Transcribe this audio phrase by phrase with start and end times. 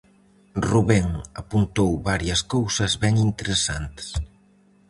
[0.69, 1.07] Rubén
[1.41, 4.07] apuntou varias cousas ben interesantes.